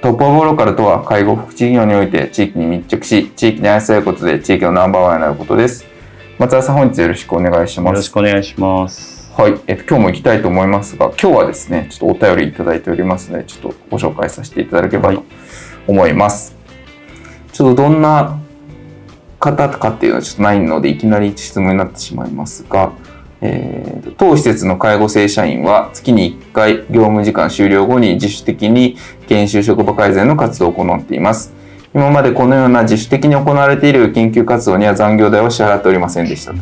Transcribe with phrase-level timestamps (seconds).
[0.00, 5.84] トップオブローカルとは介護福祉事業において地域に密着し地域に愛されることで地域のナンバーワンになることです。
[6.38, 7.92] 松田さん本日よろしくお願いします。
[7.92, 9.32] よろしくお願いします。
[9.36, 15.24] はい、えっと、今日も行きたいと思いますが今日はですねちょっとお便りいただいておりますのでちょっとご紹介させていただければと
[15.88, 16.56] 思います、
[17.52, 18.38] ちょっとどんな
[19.40, 22.92] 方かっていうのはちょっとないのでいきなり質問になってしまいますが、
[23.40, 28.96] えーと当施設の介護正社員は月に1回業務時間終了後に自主的に
[29.28, 31.58] 研修職場改善の活動を行っています。
[31.94, 36.52] 今までこのような自主的に行われている研究活動には残業代を支払っておりませんでした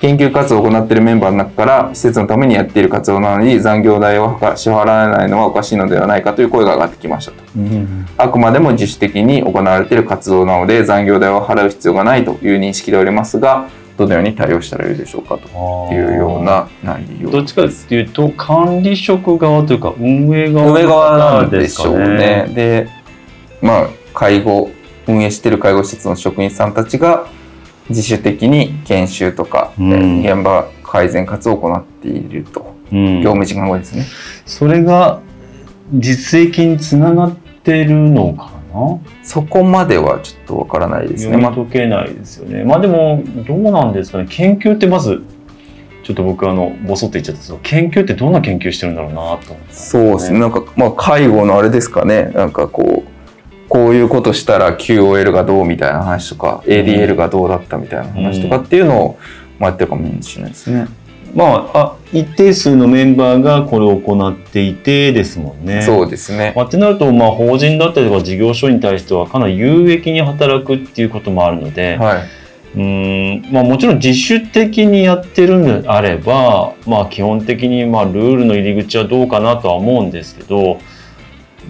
[0.00, 7.38] 研究活動を行っているメンバーの中から施設のためにやっている活動なのに残業代を支払わないのはおかしいのではないかという声が上がってきましたと。
[7.56, 8.06] うん。
[8.16, 22.50] あくまでも自主的に行われている活動なので残業代を払う必要がないという認識でおりますがどのように対応したらいいでしょうかというような内容どっちかっていうと管理職側というか運営側上側なんでしょうね。
[22.54, 22.88] で
[23.60, 24.70] まあ介護
[25.06, 27.26] 運営している介護施設の職員さんたちが
[27.88, 30.20] 自主的に研修とか、うん。
[30.20, 33.20] 現場改善活動を行っていると、うん。
[33.20, 34.06] 業務時間後ですね。
[34.46, 35.20] それが
[35.92, 38.98] 実益につながってるのかな？
[39.32, 41.32] そこまではちょっとわからないですね。
[41.32, 42.64] 読まみ解けないですよね。
[42.64, 45.22] まあでもどうなんですかね研究ってまず
[46.02, 50.38] ちょっと僕あのボソって言っちゃったんですけど研究ってどんな研究してるんだろうなと思って、そうですね。
[50.38, 52.24] なんかまあ介護のあれですかね。
[52.34, 59.18] なんかこうこういうことしたら QOL がどうみたいな話とか、ADL がどうだったみたいな話とかっていうのを
[59.58, 60.88] まあやってるかもしれないですね。
[61.34, 65.82] まああ一定数のメンバーがこれを行っていてですもんね。
[65.82, 66.52] そうですね。
[66.54, 72.22] まあ、ってなると、まあ、法人だったりとか事業所に対してはかなり有益に働くっていうこともあるので、はい。
[72.74, 80.78] うーんまあ、もちろん自主的にやってるんであれば、まあ、基本的にまあルールの入り口はどうかなとは思うんですけど、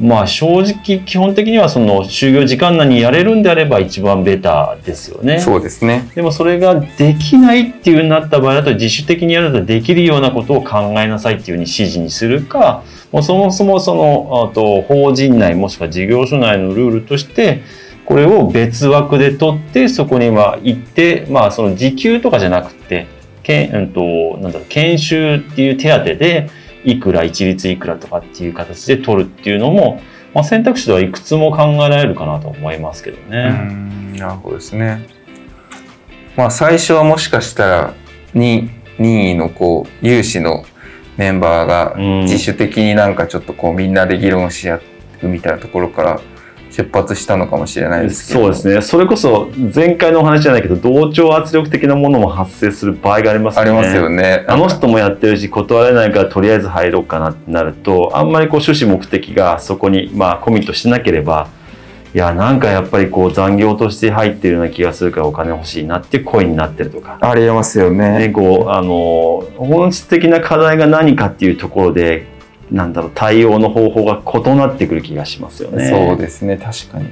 [0.00, 5.40] まあ、正直基本的にはその就業時間内にやれるんであれば一番ベターですよね。
[5.40, 6.10] そうですね。
[6.14, 17.62] でもそれができないっていうなった場合だと自主的にやるとできるようなことを考えなさいっていうふうに指示にするかもうそもそもそのあと法人内もしくは事業所内のルールとして
[18.04, 23.06] これを別枠で取ってそこには行ってまあその時給とかじゃなくて
[23.42, 26.48] けん、うん、となんだろう研修っていう手当で
[26.84, 30.00] いくら一律いくらとかっていう形で取るっていうのも、
[30.34, 33.50] まあ、選択肢ではいくつも考えられるかなと思いますけどうね。
[33.50, 35.06] んなるほどですね。
[36.36, 37.94] まあ最初はもしかしたら
[38.34, 40.64] に任意のこう有志の
[41.16, 46.20] メンバーがうん自主的になんかちょっとこうみんなで議論し合うみたいなところから
[46.72, 48.40] 出発したのかもしれないですけど。
[48.40, 48.80] そうですね。
[48.80, 53.70] それこそ前回のお話じゃないけど、同調圧力的なものも発生する場合がありますよね。
[53.70, 54.44] ありますよね。
[54.48, 61.48] あの人もやってるし、断れないからとりあえず入ろうかなってなると、あんまりこう趣旨目的がそこにまあコミットしてなければ、
[62.14, 67.18] いや、なんかやっぱりこう残業として入ってるような気がするからお金欲しいなって声になってるとか。
[67.20, 68.18] ありえますよね。
[68.18, 72.26] で、こう、あの、本質的な課題が何かっていうところで、
[72.72, 75.88] なんだろう、対応の方法が異なってくる気がしますよね。
[75.88, 77.06] そうですね確かに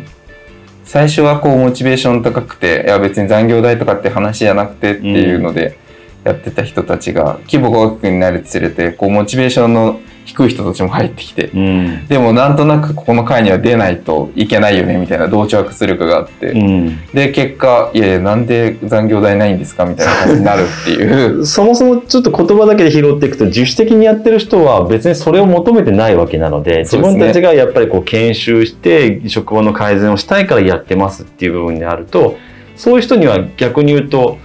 [0.84, 5.79] 最初はこうモチベーション高くていや別に残業代とかって話じゃなくてっていうので
[6.25, 12.06] やってた人たちが規模が大きくなるにつれてこうモチベーションの低い人たちも入ってきてうん。
[12.06, 17.06] でもなんとなくここの会には出ないといけないよねみたいな同調圧力があって、うん。
[17.08, 32.37] で結果いやなんで残業代ないんですかみたいな感じになるっていう そもそもちょっと言葉だけで拾っていくと自主的にやってる人は別にそれを求めてないわけなのでね分たちがやっぱりこう研修して職場の改善をしたいからやってますっていう部分であると
[32.76, 34.38] そういう人には逆に言うと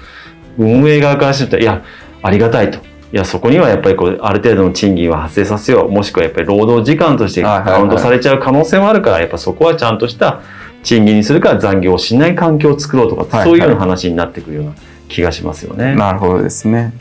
[0.57, 1.83] 運営側からするといや
[2.21, 2.79] ありがたいと。
[3.13, 10.41] いやそこにはやっぱりこうある程度の賃金は発生させようもしくはやっぱり労働時間としてはいはいはいカウントされちゃう可能性もあるからやっぱそこはちゃんとした
[10.83, 14.75] 賃金にするか残業をしない環境を作ろうとか、はいそういうような話になってくるような
[15.09, 15.95] 気がしますよね。
[15.95, 16.93] なるほどですね。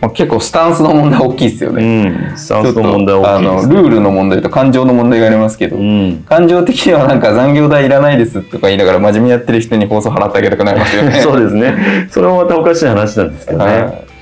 [0.00, 2.04] まあ結構スタンスの問題大きいですようね。
[2.06, 11.20] ん、スタンスの問題大きいです、あのルールの問題と感情の問題がありますけど、うん、感情的にはなんか残業代いらないですとか言いながら真面目にやってる人に放送払ってあげたくなりますよね。
[11.22, 12.08] そうですね。
[12.10, 13.64] それもまたおかしい話なんですけどね。
[13.64, 14.13] はい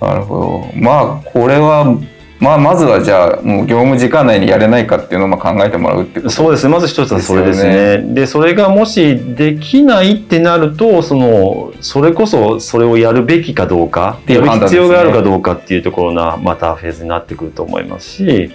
[0.00, 0.40] なるほ
[0.74, 0.80] ど。
[0.80, 1.96] まあこれは
[2.40, 6.72] まあまずはじゃあもう業務時間内にやれないかっていうのをまあ考えてもらうってことそうですね。
[6.72, 7.98] まず一つはそれですね。
[8.14, 18.52] でそれがもしできないってなると、その、それこそそれをやるべきかどうか、ていうやる必要があるかどうかっていうところな、またフェーズになってくると思いますし、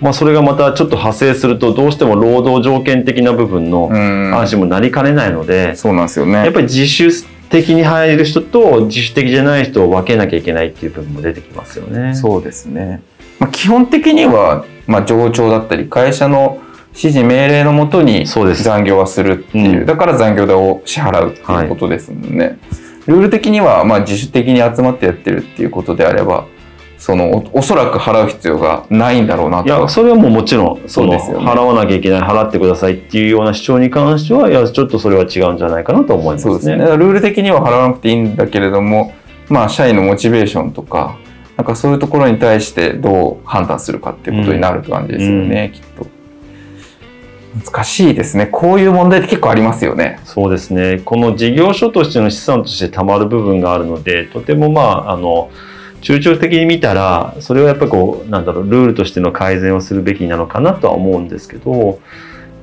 [0.00, 6.32] まあそれがまたちょっと派生すると、どうしても労働条件的な部分のうん話もなりかねないので、そうなんですよね。
[6.32, 7.08] やっぱり自主
[7.50, 12.14] 的に入る人と自主的じゃない人を分けなきゃいけないっていう部分も出てきますよね。
[12.14, 13.02] そうですね。
[13.40, 16.60] まあ、基本的には、まあ、上長だったり、会社の
[16.90, 22.58] 指示命令のもとにそうです残業はするっていう、うんだから残業代を支払うっていうことですもんね。
[23.06, 26.46] ルール的には、まあ、自主的に集まってやってるっていうことであれば、
[27.02, 29.68] そのおおそらく払う必要がないんだろうないと。
[29.70, 36.52] や、それはもうもちろん、そうですよね払わなきゃいけない、払ってくださいっていうような主張に関しては、いや、ちょっとそれは違うんじゃないかなと思いますね。
[36.52, 36.76] そうですね。
[36.76, 39.14] ルール的には払わなくていいんだけれども、
[39.48, 41.16] まあ、社員のモチベーションとか、
[41.56, 46.06] なんかそういうところに対してどう判断するかっていうことになるって感じですよね、きっと。
[47.72, 48.46] 難しいですね。
[48.46, 50.20] こういう問題って結構ありますよね。
[50.22, 51.02] そうですね。
[51.04, 55.50] この事業所としての資産としてたまる部分があるので、とてもまあ、あの、
[56.02, 62.00] 中長期的に見たら、それはやっぱりこう、なんだろう、ルールとしての改善をするべきなのかなとは思うんですけど、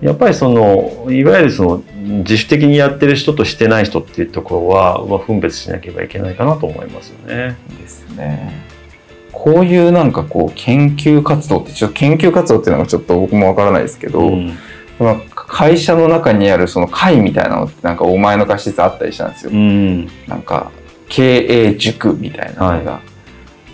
[0.01, 7.57] やっぱりその、いわゆるその、自主的にやってる人としてない人っていうところは、まあ分別しなければいけないかなと思いますよね。
[7.81, 8.69] ですね。
[9.31, 14.57] こういうなんかこう研究活動ってちょっと研究活動っていうのがちょっと僕もわからないですけど、うん
[14.99, 19.51] まあ会社の中にあるその会みたいなのってなんかお前の貸し実あったりしたんですよ。
[19.53, 20.07] うん。
[20.27, 20.71] なんか
[21.07, 23.01] 経営塾みたいなのが。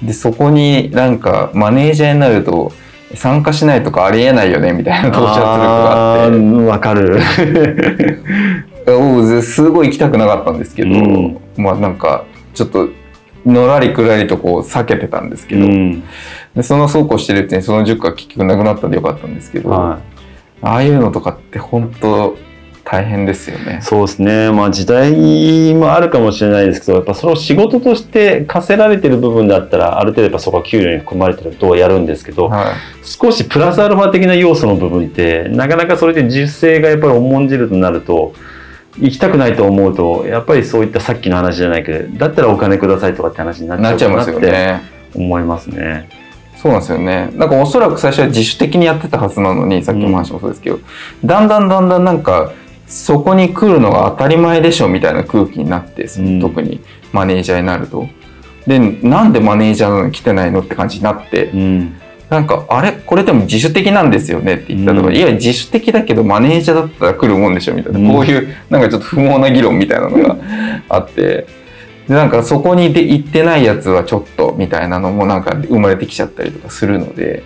[0.06, 2.72] でそこになんかマネージャーになると
[3.16, 6.38] 参加しないとかありえないよねみたいな投資圧力があって。
[6.38, 7.20] ーわかる。
[9.42, 11.38] すごい行きたくなかったんですけど、うん。
[11.58, 12.90] まあなんかちょっと
[13.46, 16.04] のらりくらりとこう避けてたんですけど、うん。
[16.56, 20.00] でそのそうこうしてるうちにその塾が結局なくなったんでよかったんですけど、は
[20.62, 22.38] ああいうのとかって本当
[22.86, 23.82] 大変ですよねい、。
[23.82, 24.52] そうですね。
[24.52, 38.34] まあ時代もあるかもしれないですけど、やっぱそれを仕事として課せられてる部分だったら、ある程度やっぱそこは給料に含まれてることをやるんですけど、は少しプラスアルファ的な要素の部分って、なかなかそれで自主性がやっぱり重んじるとなると、
[39.00, 44.82] 行きたくないと思うと、やっぱりそういったさっきの話じゃないけど、だったらお金くださいとかって話になっちゃいますよちゃうかなってね。
[45.16, 46.08] 思いますね。
[46.56, 47.30] そうなんですよね。
[47.36, 50.80] なんかおそらく最初は自主的にやってたはずなのに、さっきの話もそうですけど、
[51.24, 52.54] だんだんだんだんなんか、
[52.88, 56.42] そこに来るのが当たり前でしょみたいな空気になって、そのうん。
[56.42, 58.08] 特にマネージャーになると。
[58.68, 61.96] で、なんでマネージャーなのに来てないのって感じになって、うん。
[62.30, 62.92] なんか、あれ？
[62.92, 65.18] これでも自主的なんですよねって言ったところ、うん。
[65.18, 68.08] いや、自主的だけどマネージャーだったら来るもんでしょみたいな、うん。
[68.08, 70.38] こういう、なんかちょっと不毛な議論みたいなのが
[70.90, 71.48] あって、
[72.08, 77.44] で、なんかそこにで行ってないやつはちょっとみたいなのもなんか生まれてきちゃったりとかするので、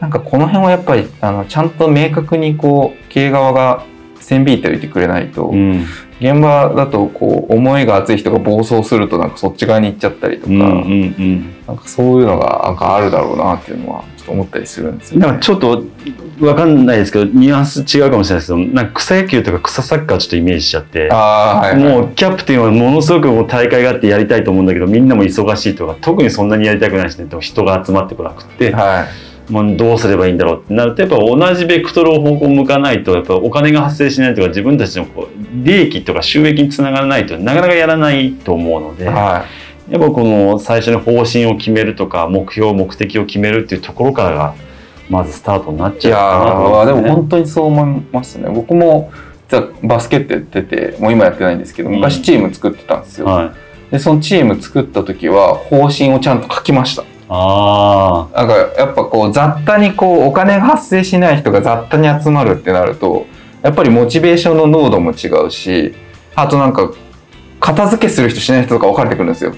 [0.00, 3.84] なんかこの辺はやっぱり、あの、ちゃんと明確にこう、経営側が
[4.32, 5.84] 線引いておいてくれないと、うん。
[6.20, 10.58] 現場だとこう、思いが熱い人が暴走するとなんかそっち側に行っちゃったりとか、うん。
[10.58, 10.62] うん。
[10.62, 11.54] うん。
[11.66, 15.26] なんかそういうのがなんかあるだろうなっていうのはちょっと思ったりするんですよ、ね。
[15.26, 15.84] なんかちょっと
[16.40, 21.82] わかんないですけど、ニュアンス違うかもしれないですけど、なんか草野球とか草サッカーちょっとイメージしちゃって、はい、はい。
[21.82, 29.06] もうキャプテンはものすごくもう大会があってやりたいと思うんだけど、みんなも忙しいとか、特にそんなにやりたくないしね、でも人が集まってこなくって、は
[29.50, 39.06] まあ、どうすればいいんだろうってなると、やっぱ同じベクトルを方向向かないと、やっぱお金が発生しないとか、自分たちのこう利益とか収益につながらないとなかなかやらないと思うので、い。
[39.08, 39.44] は
[39.90, 44.54] やっぱこの最初に方針を決めるとか目標目的を決めるっていうところからが
[45.10, 45.96] まずスタートになっい。
[45.98, 48.48] いちやゃうかなと思ー、でも本当にそう思いますね。
[48.48, 49.12] 僕も、
[49.48, 53.26] 実はバスケットやってて、もう今やってないんですけど、うん昔チーム作ってたんですよ。
[53.26, 53.52] は
[53.88, 57.04] い、で、そのチーム作った時は、方針をちゃんと書きました。
[57.34, 63.26] あなんか、やっぱこう、雑多にこう、お金が発生しない人が雑多に集まるってなると、
[63.62, 65.94] やっぱりモチベーションの濃度も違うし、
[66.34, 66.90] あとなんか、
[67.58, 69.54] 片付けする人しない人とか分かれてくるんですよ。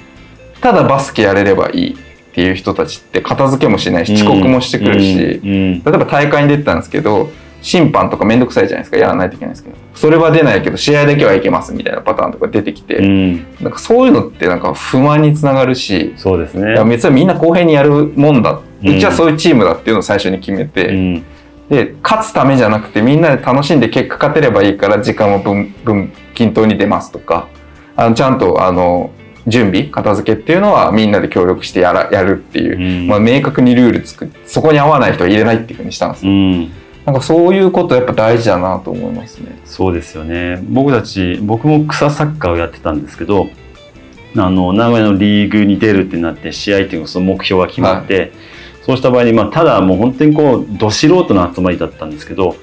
[0.60, 1.96] ただバスケやれればいいっ
[2.34, 7.30] ていう人たちって片付けもしないあし遅刻もしてくるし、例えば大会に出てたんですけど
[7.64, 8.98] 審判とかめんどくさいじゃないですか。
[8.98, 9.76] やらないといけないんですけど。
[9.94, 13.36] それは出ないけど試合だけはいけますみたいなパターンとか出てきて、うん。
[13.62, 16.74] なんかそういうのってなんか不満につながるし、そうですね。
[16.74, 19.00] いや別にみんな公平にやるもんだ、ううん。
[19.00, 21.24] ちはそういうチームだっていうのを最初に決めて、うん。
[21.70, 27.48] で勝つためじゃなくてみんなで楽しんで結果勝てればいいから時間を分分均等に出ますとか。
[27.96, 29.10] あのちゃんとあの
[29.46, 33.06] 準備片付けっていうのはみんなで協力してやらやるっていう、うん。
[33.08, 36.72] まあ、明確にルール作ってそこに合わない人は入れないっていうふうにしたんですよ、うん
[37.04, 39.60] なんかそういうことやっぱ大事だなと思いますね。
[39.64, 43.48] そうですよね僕たち僕も草サッカーをやってたんですけど
[44.36, 48.32] あの名古屋のリーグに出るってなって試合っていうのその目標が決まって、
[48.82, 52.56] そうした場合に、まあ、ただもう本当にこうど素人の集まりだったんですけど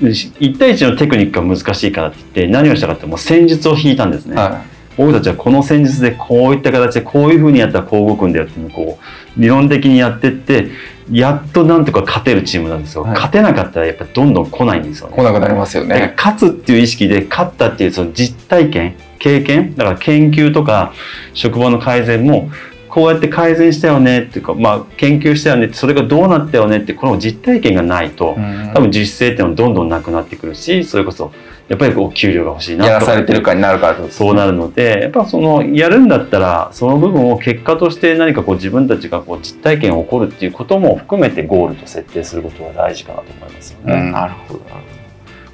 [0.00, 4.36] 1対1のテクニックが難しいからって言って何をしたかってもう戦術を引いたんですね。
[4.36, 4.62] は
[4.96, 8.98] 僕たちはこの戦術でこういった形でこういうふうにやったらこう動くんだよっていうのをこ
[9.36, 10.70] う理論的にやってって
[11.10, 13.12] やっとなんとか勝てるチームなんですよ、はい。
[13.12, 15.16] 勝てなかったらやっぱどんどん来ないんですよい、ね。
[15.16, 16.14] 来なくなりますよね。
[16.16, 19.74] 勝つっていう意識で勝ったっていうその実体験経験？
[19.74, 20.92] だから研究とか
[21.34, 22.50] 職場の改善も
[22.88, 28.72] こうやって改善したよねっていうか、まあ、研究したよねってそれがどうなったよねってこの実体験がないと、うん。
[28.74, 31.32] 多分実践っていうのはどんどんなくなってくるしそれこそ
[31.68, 43.94] やっぱりこう給料が欲しいなやらされてるかになるからねそうなるのでやっぱそのやるんだったらその部分を結果として何かこう自分たちがこう実体験を起こるっていうことも含めてゴールと設定することが大事かなと思いますよね。
[43.94, 44.60] うん、なるほど。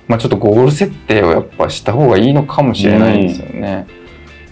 [0.06, 3.86] まあちょっとゴール設定をやっぱした方がいいのかもしれないですよね。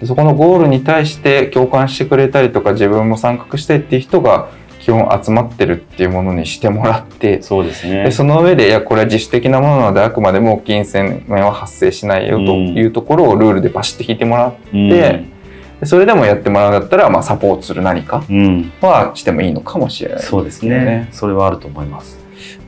[0.01, 4.51] でそこのゴールに対して共感してくれたりとか自分も参画したいっていう人が
[4.83, 8.03] 基本集まってるっていうものにしてもらって、そうですね。
[8.03, 14.89] でその上でいやこれは自主的なものなのであくまでも金銭面は発生しないよというところをルールでバシッと引いてもらって、うん。
[14.89, 21.09] でそれでもやってもらうんだったら、まあ、サポートする何かうん、はしてもいいのかもしれないそうですね。
[21.13, 22.22] それはあると思います。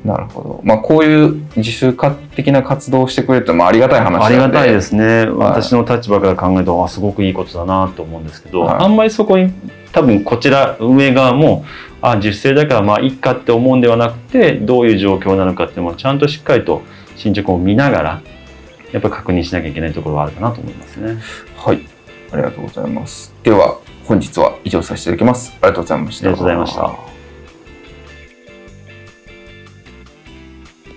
[0.04, 0.60] なるほど。
[0.62, 5.26] まあこういう自主化的な活動をしてくれるってまあありがたい話なんでありがたいですね。
[5.26, 9.52] 私の立場から考えると、あすごくいいことだなと思うんですけど、はいあんまりそこに
[9.92, 11.64] 多分こちら運営側も、
[12.02, 16.82] あ自主性だからまあいいかって思うんではなくて、どういう状況なのかっていうのをちゃんとしっかりと
[17.16, 18.22] 進捗を見ながら、
[18.92, 21.16] やっぱり確認しなきゃいけないところはあるかなと思いますね。
[21.56, 21.80] はい。
[22.30, 23.32] ありがとうございます。
[23.42, 25.52] では本日は以上させていただきます。
[25.62, 26.28] ありがとうございました。
[26.28, 27.13] ありがとうございました。